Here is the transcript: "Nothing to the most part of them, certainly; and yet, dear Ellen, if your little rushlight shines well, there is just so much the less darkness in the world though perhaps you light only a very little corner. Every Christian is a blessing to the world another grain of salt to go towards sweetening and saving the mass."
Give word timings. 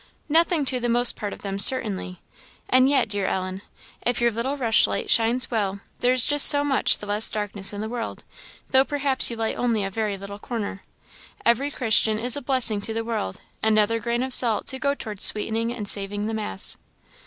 "Nothing 0.29 0.65
to 0.65 0.79
the 0.79 0.89
most 0.89 1.15
part 1.15 1.31
of 1.31 1.43
them, 1.43 1.59
certainly; 1.59 2.23
and 2.67 2.89
yet, 2.89 3.07
dear 3.07 3.27
Ellen, 3.27 3.61
if 4.03 4.19
your 4.19 4.31
little 4.31 4.57
rushlight 4.57 5.11
shines 5.11 5.51
well, 5.51 5.79
there 5.99 6.11
is 6.11 6.25
just 6.25 6.47
so 6.47 6.63
much 6.63 6.97
the 6.97 7.05
less 7.05 7.29
darkness 7.29 7.71
in 7.71 7.81
the 7.81 7.87
world 7.87 8.23
though 8.71 8.83
perhaps 8.83 9.29
you 9.29 9.35
light 9.37 9.55
only 9.57 9.83
a 9.83 9.91
very 9.91 10.17
little 10.17 10.39
corner. 10.39 10.83
Every 11.45 11.69
Christian 11.69 12.17
is 12.17 12.35
a 12.35 12.41
blessing 12.41 12.81
to 12.81 12.95
the 12.95 13.03
world 13.05 13.41
another 13.61 13.99
grain 13.99 14.23
of 14.23 14.33
salt 14.33 14.65
to 14.69 14.79
go 14.79 14.95
towards 14.95 15.23
sweetening 15.23 15.71
and 15.71 15.87
saving 15.87 16.25
the 16.25 16.33
mass." 16.33 16.77